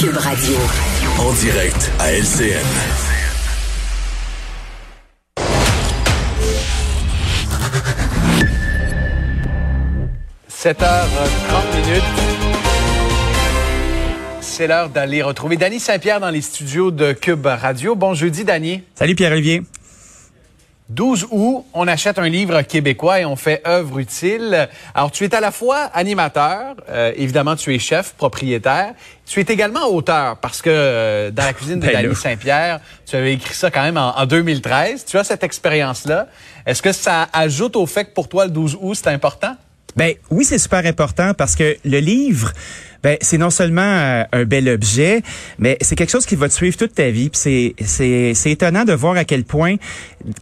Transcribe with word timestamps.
Cube 0.00 0.16
Radio. 0.16 0.56
En 1.18 1.30
direct 1.34 1.92
à 1.98 2.10
LCN. 2.10 2.64
7h30 10.48 11.84
minutes. 11.84 12.02
C'est 14.40 14.66
l'heure 14.66 14.88
d'aller 14.88 15.20
retrouver 15.20 15.58
Danny 15.58 15.78
Saint-Pierre 15.78 16.20
dans 16.20 16.30
les 16.30 16.40
studios 16.40 16.90
de 16.90 17.12
Cube 17.12 17.44
Radio. 17.44 17.94
Bon 17.94 18.14
jeudi, 18.14 18.44
Danny. 18.44 18.82
Salut 18.94 19.14
Pierre-Olivier. 19.14 19.60
12 20.90 21.28
août, 21.30 21.64
on 21.72 21.86
achète 21.86 22.18
un 22.18 22.28
livre 22.28 22.62
québécois 22.62 23.20
et 23.20 23.24
on 23.24 23.36
fait 23.36 23.62
œuvre 23.66 24.00
utile. 24.00 24.68
Alors, 24.92 25.12
tu 25.12 25.24
es 25.24 25.32
à 25.34 25.40
la 25.40 25.52
fois 25.52 25.84
animateur, 25.94 26.74
euh, 26.88 27.12
évidemment, 27.16 27.54
tu 27.54 27.72
es 27.72 27.78
chef, 27.78 28.14
propriétaire. 28.14 28.94
Tu 29.24 29.38
es 29.38 29.44
également 29.44 29.86
auteur 29.86 30.38
parce 30.38 30.60
que 30.60 30.70
euh, 30.70 31.30
dans 31.30 31.44
la 31.44 31.52
cuisine 31.52 31.78
de 31.78 31.86
Ben 31.86 31.92
Danny 31.92 32.08
là. 32.08 32.14
Saint-Pierre, 32.16 32.80
tu 33.06 33.14
avais 33.14 33.34
écrit 33.34 33.54
ça 33.54 33.70
quand 33.70 33.82
même 33.82 33.96
en, 33.96 34.18
en 34.18 34.26
2013. 34.26 35.04
Tu 35.04 35.16
as 35.16 35.22
cette 35.22 35.44
expérience-là. 35.44 36.26
Est-ce 36.66 36.82
que 36.82 36.92
ça 36.92 37.28
ajoute 37.32 37.76
au 37.76 37.86
fait 37.86 38.06
que 38.06 38.10
pour 38.10 38.28
toi, 38.28 38.46
le 38.46 38.50
12 38.50 38.78
août, 38.80 38.94
c'est 38.96 39.10
important? 39.10 39.54
Ben 39.96 40.14
oui, 40.30 40.44
c'est 40.44 40.58
super 40.58 40.84
important 40.86 41.34
parce 41.34 41.54
que 41.54 41.76
le 41.84 41.98
livre, 41.98 42.52
ben 43.02 43.16
c'est 43.20 43.38
non 43.38 43.50
seulement 43.50 43.82
euh, 43.82 44.24
un 44.32 44.44
bel 44.44 44.68
objet, 44.68 45.22
mais 45.58 45.76
c'est 45.80 45.96
quelque 45.96 46.10
chose 46.10 46.26
qui 46.26 46.36
va 46.36 46.48
te 46.48 46.54
suivre 46.54 46.76
toute 46.76 46.94
ta 46.94 47.10
vie. 47.10 47.30
C'est 47.32 47.74
c'est 47.84 48.32
c'est 48.34 48.50
étonnant 48.50 48.84
de 48.84 48.92
voir 48.92 49.16
à 49.16 49.24
quel 49.24 49.44
point 49.44 49.76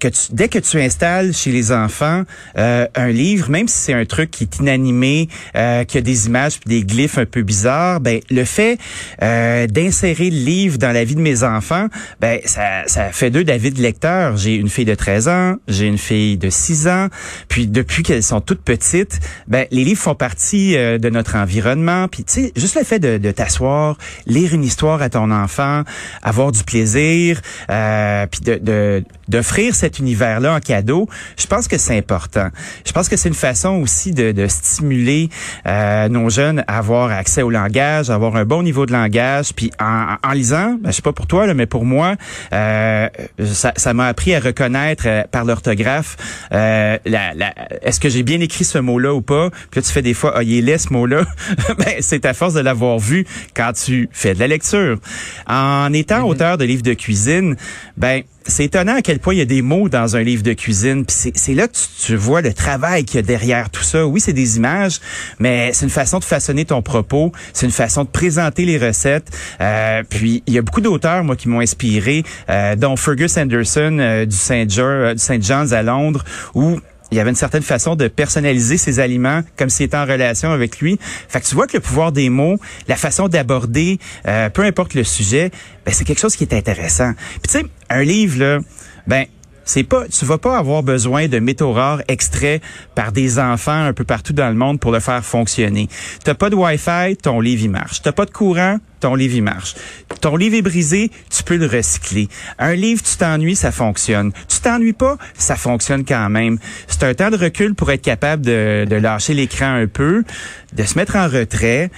que 0.00 0.08
tu, 0.08 0.20
dès 0.32 0.48
que 0.48 0.58
tu 0.58 0.80
installes 0.80 1.32
chez 1.32 1.50
les 1.52 1.72
enfants 1.72 2.24
euh, 2.56 2.86
un 2.94 3.08
livre, 3.08 3.50
même 3.50 3.68
si 3.68 3.78
c'est 3.78 3.92
un 3.92 4.04
truc 4.04 4.30
qui 4.30 4.44
est 4.44 4.58
inanimé, 4.58 5.28
euh, 5.56 5.84
qui 5.84 5.98
a 5.98 6.00
des 6.00 6.26
images 6.26 6.58
puis 6.58 6.68
des 6.68 6.84
glyphes 6.84 7.18
un 7.18 7.26
peu 7.26 7.42
bizarres, 7.42 8.00
ben 8.00 8.20
le 8.30 8.44
fait 8.44 8.78
euh, 9.22 9.66
d'insérer 9.66 10.30
le 10.30 10.36
livre 10.36 10.78
dans 10.78 10.92
la 10.92 11.04
vie 11.04 11.14
de 11.14 11.20
mes 11.20 11.42
enfants, 11.42 11.88
ben 12.20 12.40
ça 12.44 12.82
ça 12.86 13.10
fait 13.12 13.30
d'eux 13.30 13.44
David 13.44 13.78
lecteur. 13.78 14.36
J'ai 14.36 14.54
une 14.54 14.68
fille 14.68 14.84
de 14.84 14.94
13 14.94 15.28
ans, 15.28 15.56
j'ai 15.68 15.86
une 15.86 15.98
fille 15.98 16.36
de 16.36 16.50
6 16.50 16.88
ans, 16.88 17.08
puis 17.48 17.66
depuis 17.66 18.02
qu'elles 18.02 18.22
sont 18.22 18.40
toutes 18.40 18.62
petites, 18.62 19.20
ben 19.46 19.66
les 19.70 19.84
livres 19.84 20.00
font 20.00 20.14
partie 20.14 20.76
euh, 20.76 20.98
de 20.98 21.10
notre 21.10 21.36
environnement. 21.36 22.08
Puis 22.08 22.24
tu 22.24 22.32
sais, 22.32 22.47
juste 22.56 22.76
le 22.76 22.84
fait 22.84 22.98
de, 22.98 23.18
de 23.18 23.30
t'asseoir, 23.30 23.96
lire 24.26 24.54
une 24.54 24.64
histoire 24.64 25.02
à 25.02 25.08
ton 25.10 25.30
enfant, 25.30 25.82
avoir 26.22 26.52
du 26.52 26.64
plaisir, 26.64 27.40
euh, 27.70 28.26
puis 28.26 28.40
de 28.40 29.02
d'offrir 29.28 29.74
cet 29.74 29.98
univers-là 29.98 30.54
en 30.54 30.60
cadeau, 30.60 31.06
je 31.38 31.46
pense 31.46 31.68
que 31.68 31.76
c'est 31.76 31.96
important. 31.96 32.48
Je 32.86 32.92
pense 32.92 33.10
que 33.10 33.16
c'est 33.18 33.28
une 33.28 33.34
façon 33.34 33.74
aussi 33.74 34.12
de, 34.12 34.32
de 34.32 34.46
stimuler 34.46 35.28
euh, 35.66 36.08
nos 36.08 36.30
jeunes 36.30 36.64
à 36.66 36.78
avoir 36.78 37.10
accès 37.10 37.42
au 37.42 37.50
langage, 37.50 38.08
à 38.08 38.14
avoir 38.14 38.36
un 38.36 38.46
bon 38.46 38.62
niveau 38.62 38.86
de 38.86 38.92
langage. 38.92 39.52
Puis 39.54 39.70
en, 39.80 40.16
en 40.26 40.32
lisant, 40.32 40.78
ben, 40.80 40.90
je 40.90 40.96
sais 40.96 41.02
pas 41.02 41.12
pour 41.12 41.26
toi, 41.26 41.46
là, 41.46 41.52
mais 41.52 41.66
pour 41.66 41.84
moi, 41.84 42.14
euh, 42.54 43.08
ça 43.44 43.92
m'a 43.94 44.06
appris 44.06 44.34
à 44.34 44.40
reconnaître 44.40 45.04
euh, 45.06 45.24
par 45.30 45.44
l'orthographe 45.44 46.16
euh, 46.52 46.96
la, 47.04 47.34
la- 47.34 47.54
est-ce 47.82 48.00
que 48.00 48.08
j'ai 48.08 48.22
bien 48.22 48.40
écrit 48.40 48.64
ce 48.64 48.78
mot-là 48.78 49.12
ou 49.14 49.20
pas? 49.20 49.50
Puis 49.70 49.80
là, 49.80 49.82
tu 49.82 49.92
fais 49.92 50.02
des 50.02 50.14
fois, 50.14 50.32
ah, 50.36 50.42
il 50.42 50.68
est 50.68 50.78
ce 50.78 50.92
mot-là. 50.92 51.24
ben, 51.78 51.96
c'est 52.00 52.24
à 52.24 52.32
force 52.38 52.54
de 52.54 52.60
l'avoir 52.60 52.98
vu 52.98 53.26
quand 53.54 53.72
tu 53.72 54.08
fais 54.12 54.34
de 54.34 54.38
la 54.38 54.46
lecture. 54.46 54.98
En 55.46 55.92
étant 55.92 56.26
auteur 56.26 56.58
de 56.58 56.64
livres 56.64 56.82
de 56.82 56.94
cuisine, 56.94 57.56
ben 57.96 58.22
c'est 58.48 58.64
étonnant 58.64 58.96
à 58.96 59.02
quel 59.02 59.18
point 59.18 59.34
il 59.34 59.38
y 59.38 59.42
a 59.42 59.44
des 59.44 59.60
mots 59.62 59.88
dans 59.88 60.16
un 60.16 60.22
livre 60.22 60.42
de 60.42 60.54
cuisine. 60.54 61.04
Puis 61.04 61.14
c'est, 61.18 61.36
c'est 61.36 61.54
là 61.54 61.68
que 61.68 61.74
tu, 61.74 62.06
tu 62.06 62.16
vois 62.16 62.40
le 62.40 62.52
travail 62.52 63.04
qu'il 63.04 63.16
y 63.16 63.18
a 63.18 63.22
derrière 63.22 63.68
tout 63.70 63.82
ça. 63.82 64.06
Oui, 64.06 64.20
c'est 64.20 64.32
des 64.32 64.56
images, 64.56 65.00
mais 65.38 65.72
c'est 65.74 65.84
une 65.84 65.90
façon 65.90 66.18
de 66.18 66.24
façonner 66.24 66.64
ton 66.64 66.80
propos. 66.80 67.32
C'est 67.52 67.66
une 67.66 67.72
façon 67.72 68.04
de 68.04 68.08
présenter 68.08 68.64
les 68.64 68.78
recettes. 68.78 69.30
Euh, 69.60 70.02
puis 70.08 70.42
il 70.46 70.54
y 70.54 70.58
a 70.58 70.62
beaucoup 70.62 70.80
d'auteurs, 70.80 71.24
moi, 71.24 71.36
qui 71.36 71.48
m'ont 71.48 71.60
inspiré, 71.60 72.24
euh, 72.48 72.74
dont 72.74 72.96
Fergus 72.96 73.36
Anderson 73.36 73.98
euh, 74.00 74.24
du 74.24 74.36
Saint 74.36 74.64
John, 74.66 75.12
du 75.12 75.22
Saint 75.22 75.40
John's 75.40 75.72
à 75.72 75.82
Londres, 75.82 76.24
où 76.54 76.80
il 77.10 77.16
y 77.16 77.20
avait 77.20 77.30
une 77.30 77.36
certaine 77.36 77.62
façon 77.62 77.96
de 77.96 78.08
personnaliser 78.08 78.76
ses 78.76 79.00
aliments 79.00 79.42
comme 79.56 79.70
s'il 79.70 79.86
était 79.86 79.96
en 79.96 80.04
relation 80.04 80.50
avec 80.50 80.80
lui. 80.80 80.98
Fait 81.28 81.40
que 81.40 81.46
tu 81.46 81.54
vois 81.54 81.66
que 81.66 81.76
le 81.76 81.80
pouvoir 81.80 82.12
des 82.12 82.28
mots, 82.28 82.56
la 82.86 82.96
façon 82.96 83.28
d'aborder, 83.28 83.98
euh, 84.26 84.50
peu 84.50 84.62
importe 84.62 84.94
le 84.94 85.04
sujet, 85.04 85.50
ben 85.84 85.92
c'est 85.92 86.04
quelque 86.04 86.20
chose 86.20 86.36
qui 86.36 86.44
est 86.44 86.54
intéressant. 86.54 87.12
Puis 87.42 87.52
tu 87.52 87.58
sais, 87.60 87.64
un 87.88 88.02
livre 88.02 88.38
là, 88.38 88.58
ben 89.06 89.26
c'est 89.68 89.84
pas, 89.84 90.06
tu 90.08 90.24
vas 90.24 90.38
pas 90.38 90.56
avoir 90.56 90.82
besoin 90.82 91.28
de 91.28 91.38
métaux 91.40 91.72
rares 91.72 92.00
extraits 92.08 92.62
par 92.94 93.12
des 93.12 93.38
enfants 93.38 93.84
un 93.84 93.92
peu 93.92 94.04
partout 94.04 94.32
dans 94.32 94.48
le 94.48 94.54
monde 94.54 94.80
pour 94.80 94.92
le 94.92 94.98
faire 94.98 95.22
fonctionner. 95.22 95.90
T'as 96.24 96.32
pas 96.32 96.48
de 96.48 96.54
Wi-Fi, 96.54 97.18
ton 97.22 97.38
livre 97.40 97.68
marche. 97.68 98.00
T'as 98.00 98.12
pas 98.12 98.24
de 98.24 98.30
courant, 98.30 98.78
ton 99.00 99.14
livre 99.14 99.42
marche. 99.42 99.74
Ton 100.22 100.36
livre 100.36 100.56
est 100.56 100.62
brisé, 100.62 101.10
tu 101.28 101.42
peux 101.42 101.56
le 101.56 101.66
recycler. 101.66 102.30
Un 102.58 102.74
livre, 102.74 103.02
tu 103.02 103.14
t'ennuies, 103.18 103.56
ça 103.56 103.70
fonctionne. 103.70 104.32
Tu 104.48 104.58
t'ennuies 104.60 104.94
pas, 104.94 105.18
ça 105.36 105.54
fonctionne 105.54 106.06
quand 106.06 106.30
même. 106.30 106.58
C'est 106.86 107.02
un 107.02 107.12
temps 107.12 107.30
de 107.30 107.36
recul 107.36 107.74
pour 107.74 107.90
être 107.90 108.00
capable 108.02 108.46
de, 108.46 108.86
de 108.88 108.96
lâcher 108.96 109.34
l'écran 109.34 109.74
un 109.74 109.86
peu, 109.86 110.24
de 110.72 110.82
se 110.82 110.96
mettre 110.96 111.16
en 111.16 111.28
retrait, 111.28 111.90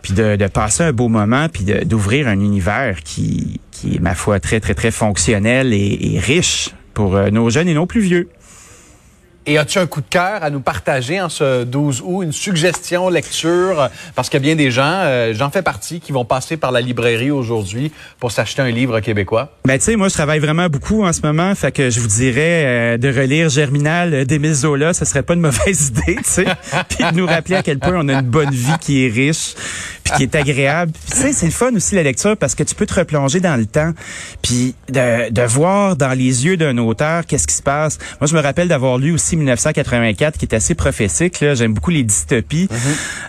puis 0.00 0.14
de, 0.14 0.36
de 0.36 0.46
passer 0.46 0.82
un 0.82 0.92
beau 0.94 1.08
moment, 1.08 1.50
puis 1.50 1.64
d'ouvrir 1.84 2.26
un 2.26 2.40
univers 2.40 3.02
qui, 3.02 3.60
qui 3.70 3.96
est, 3.96 3.98
ma 3.98 4.14
foi, 4.14 4.40
très, 4.40 4.60
très, 4.60 4.72
très 4.72 4.90
fonctionnel 4.90 5.74
et, 5.74 6.14
et 6.14 6.18
riche 6.18 6.70
pour 6.98 7.14
euh, 7.14 7.30
nos 7.30 7.48
jeunes 7.48 7.68
et 7.68 7.74
nos 7.74 7.86
plus 7.86 8.00
vieux. 8.00 8.28
Et 9.50 9.56
as-tu 9.56 9.78
un 9.78 9.86
coup 9.86 10.02
de 10.02 10.06
cœur 10.10 10.42
à 10.42 10.50
nous 10.50 10.60
partager 10.60 11.22
en 11.22 11.30
ce 11.30 11.64
12 11.64 12.02
août, 12.04 12.22
une 12.22 12.32
suggestion 12.32 13.08
lecture? 13.08 13.88
Parce 14.14 14.28
qu'il 14.28 14.38
y 14.38 14.42
a 14.42 14.44
bien 14.44 14.56
des 14.56 14.70
gens, 14.70 14.82
euh, 14.84 15.32
j'en 15.34 15.48
fais 15.48 15.62
partie, 15.62 16.00
qui 16.00 16.12
vont 16.12 16.26
passer 16.26 16.58
par 16.58 16.70
la 16.70 16.82
librairie 16.82 17.30
aujourd'hui 17.30 17.90
pour 18.20 18.30
s'acheter 18.30 18.60
un 18.60 18.70
livre 18.70 19.00
québécois. 19.00 19.50
Ben 19.64 19.78
tu 19.78 19.86
sais, 19.86 19.96
moi 19.96 20.08
je 20.08 20.12
travaille 20.12 20.38
vraiment 20.38 20.66
beaucoup 20.66 21.02
en 21.02 21.14
ce 21.14 21.22
moment, 21.22 21.54
fait 21.54 21.72
que 21.72 21.88
je 21.88 21.98
vous 21.98 22.08
dirais 22.08 22.64
euh, 22.66 22.98
de 22.98 23.08
relire 23.08 23.48
Germinal 23.48 24.26
d'Émile 24.26 24.52
Zola, 24.52 24.92
ce 24.92 25.06
serait 25.06 25.22
pas 25.22 25.32
une 25.32 25.40
mauvaise 25.40 25.88
idée, 26.06 26.16
tu 26.16 26.24
sais, 26.24 26.44
puis 26.90 27.10
de 27.10 27.16
nous 27.16 27.26
rappeler 27.26 27.56
à 27.56 27.62
quel 27.62 27.78
point 27.78 27.94
on 27.96 28.08
a 28.10 28.16
une 28.16 28.28
bonne 28.28 28.50
vie 28.50 28.76
qui 28.82 29.06
est 29.06 29.08
riche, 29.08 29.54
puis 30.04 30.12
qui 30.18 30.22
est 30.24 30.34
agréable. 30.34 30.92
Tu 31.10 31.16
sais, 31.16 31.32
c'est 31.32 31.46
le 31.46 31.52
fun 31.52 31.74
aussi 31.74 31.94
la 31.94 32.02
lecture 32.02 32.36
parce 32.36 32.54
que 32.54 32.64
tu 32.64 32.74
peux 32.74 32.84
te 32.84 32.96
replonger 32.96 33.40
dans 33.40 33.56
le 33.56 33.64
temps, 33.64 33.92
puis 34.42 34.74
de, 34.90 35.30
de 35.30 35.42
voir 35.42 35.96
dans 35.96 36.12
les 36.12 36.44
yeux 36.44 36.58
d'un 36.58 36.76
auteur 36.76 37.24
qu'est-ce 37.24 37.46
qui 37.46 37.54
se 37.54 37.62
passe. 37.62 37.96
Moi 38.20 38.28
je 38.28 38.34
me 38.34 38.42
rappelle 38.42 38.68
d'avoir 38.68 38.98
lu 38.98 39.12
aussi 39.12 39.37
1984 39.38 40.38
qui 40.38 40.44
est 40.44 40.54
assez 40.54 40.74
prophétique 40.74 41.44
j'aime 41.54 41.72
beaucoup 41.74 41.90
les 41.90 42.02
dystopies. 42.02 42.68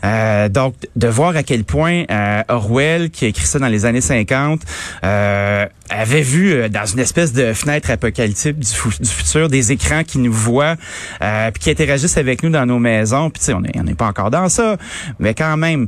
Euh, 0.03 0.49
donc 0.49 0.75
de 0.95 1.07
voir 1.07 1.35
à 1.35 1.43
quel 1.43 1.63
point 1.63 2.03
euh, 2.09 2.41
Orwell 2.47 3.09
qui 3.09 3.25
a 3.25 3.27
écrit 3.29 3.45
ça 3.47 3.59
dans 3.59 3.67
les 3.67 3.85
années 3.85 4.01
50 4.01 4.61
euh, 5.03 5.65
avait 5.89 6.21
vu 6.21 6.51
euh, 6.53 6.69
dans 6.69 6.85
une 6.85 6.99
espèce 6.99 7.33
de 7.33 7.53
fenêtre 7.53 7.89
apocalyptique 7.91 8.59
du, 8.59 8.67
fu- 8.67 8.89
du 9.01 9.09
futur 9.09 9.49
des 9.49 9.71
écrans 9.71 10.03
qui 10.03 10.19
nous 10.19 10.33
voient 10.33 10.75
euh, 11.21 11.51
puis 11.51 11.63
qui 11.63 11.69
interagissent 11.71 12.17
avec 12.17 12.43
nous 12.43 12.49
dans 12.49 12.65
nos 12.65 12.79
maisons 12.79 13.29
puis 13.29 13.39
tu 13.39 13.45
sais 13.47 13.53
on 13.53 13.61
n'est 13.61 13.95
pas 13.95 14.07
encore 14.07 14.31
dans 14.31 14.49
ça 14.49 14.77
mais 15.19 15.33
quand 15.33 15.57
même 15.57 15.87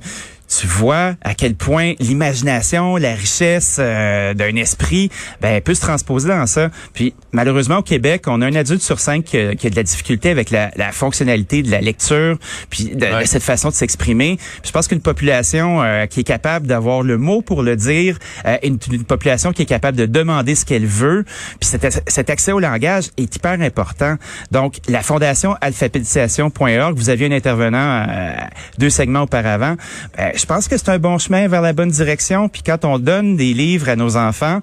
tu 0.59 0.68
vois 0.68 1.15
à 1.21 1.33
quel 1.33 1.56
point 1.56 1.94
l'imagination, 2.00 2.98
la 2.98 3.13
richesse 3.13 3.77
euh, 3.80 4.33
d'un 4.33 4.56
esprit 4.57 5.09
ben, 5.39 5.62
peut 5.62 5.74
se 5.74 5.81
transposer 5.81 6.27
dans 6.27 6.45
ça. 6.45 6.69
Puis 6.94 7.13
malheureusement 7.31 7.77
au 7.77 7.83
Québec, 7.83 8.24
on 8.27 8.42
a 8.42 8.48
un 8.48 8.56
adulte 8.56 8.81
sur 8.81 9.00
cinq 9.00 9.24
qui, 9.24 9.38
a- 9.38 9.56
qui 9.56 9.68
a 9.68 9.69
de 9.69 9.75
la 9.75 9.83
difficulté 9.83 10.30
avec 10.30 10.50
la, 10.50 10.71
la 10.75 10.92
fonctionnalité 10.92 11.63
de 11.63 11.71
la 11.71 11.80
lecture, 11.81 12.38
puis 12.69 12.86
de, 12.95 13.21
de 13.21 13.25
cette 13.25 13.44
façon 13.44 13.69
de 13.69 13.74
s'exprimer. 13.74 14.38
Je 14.63 14.71
pense 14.71 14.88
qu'une 14.88 15.01
population 15.01 15.81
euh, 15.81 16.06
qui 16.06 16.19
est 16.21 16.24
capable 16.25 16.68
d'avoir 16.68 17.01
le 17.03 17.18
mot 17.18 17.42
pour 17.42 17.63
le 17.63 17.75
dire, 17.75 18.18
euh, 18.45 18.57
une, 18.63 18.77
une 18.92 19.06
population 19.06 19.53
qui 19.53 19.62
est 19.62 19.65
capable 19.65 19.98
de 19.98 20.06
demander 20.06 20.56
ce 20.56 20.65
qu'elle 20.65 20.86
veut, 20.86 21.24
puis 21.59 21.69
cet, 21.69 22.03
cet 22.07 22.30
accès 22.30 22.51
au 22.51 22.59
langage 22.59 23.06
est 23.18 23.33
hyper 23.36 23.53
important. 23.62 24.15
Donc 24.51 24.75
la 24.89 25.01
fondation 25.01 25.56
alphabétisation.org, 25.62 26.98
vous 26.98 27.09
aviez 27.09 27.27
un 27.27 27.31
intervenant 27.31 28.06
euh, 28.09 28.33
deux 28.77 28.89
segments 28.89 29.21
auparavant. 29.21 29.75
Ben, 30.18 30.31
je 30.41 30.45
pense 30.47 30.67
que 30.67 30.77
c'est 30.77 30.89
un 30.89 30.99
bon 30.99 31.17
chemin 31.17 31.47
vers 31.47 31.61
la 31.61 31.73
bonne 31.73 31.91
direction. 31.91 32.49
Puis 32.49 32.63
quand 32.63 32.83
on 32.83 32.97
donne 32.97 33.35
des 33.35 33.53
livres 33.53 33.89
à 33.89 33.95
nos 33.95 34.17
enfants, 34.17 34.61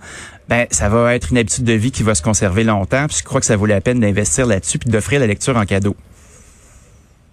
ben 0.49 0.67
ça 0.71 0.89
va 0.89 1.15
être 1.15 1.31
une 1.31 1.39
habitude 1.39 1.65
de 1.65 1.73
vie 1.73 1.93
qui 1.93 2.03
va 2.03 2.15
se 2.15 2.23
conserver 2.23 2.65
longtemps. 2.65 3.07
Puis 3.07 3.19
je 3.21 3.23
crois 3.23 3.41
que 3.41 3.47
ça 3.47 3.57
vaut 3.57 3.67
la 3.67 3.81
peine 3.81 4.01
d'investir 4.01 4.47
là-dessus 4.47 4.79
puis 4.79 4.91
d'offrir 4.91 5.21
la 5.21 5.27
lecture 5.27 5.57
en 5.57 5.65
cadeau. 5.65 5.95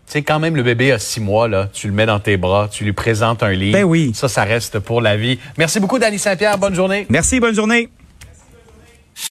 Tu 0.08 0.14
sais, 0.14 0.22
quand 0.22 0.40
même, 0.40 0.56
le 0.56 0.62
bébé 0.62 0.92
a 0.92 1.00
six 1.00 1.20
mois, 1.20 1.48
là. 1.48 1.68
Tu 1.74 1.88
le 1.88 1.94
mets 1.94 2.06
dans 2.06 2.20
tes 2.20 2.38
bras, 2.38 2.70
tu 2.72 2.84
lui 2.84 2.94
présentes 2.94 3.42
un 3.42 3.54
livre. 3.54 3.76
Ben 3.76 3.84
oui. 3.84 4.12
Ça, 4.14 4.28
ça 4.28 4.44
reste 4.44 4.78
pour 4.78 5.02
la 5.02 5.18
vie. 5.18 5.40
Merci 5.58 5.80
beaucoup, 5.80 5.98
Dani 5.98 6.20
Saint-Pierre. 6.20 6.60
Bonne 6.60 6.76
journée. 6.76 7.08
Merci, 7.10 7.40
bonne 7.40 7.56
journée. 7.56 7.90